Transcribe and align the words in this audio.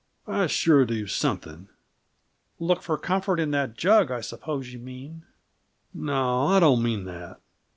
I'd 0.25 0.49
sure 0.49 0.83
do 0.83 1.05
something!" 1.05 1.69
"Look 2.57 2.81
for 2.81 2.97
comfort 2.97 3.39
in 3.39 3.51
that 3.51 3.77
jug, 3.77 4.09
I 4.09 4.21
suppose 4.21 4.73
you 4.73 4.79
mean?" 4.79 5.25
"No, 5.93 6.47
I 6.47 6.59
don't 6.59 6.81
mean 6.81 7.05
that." 7.05 7.39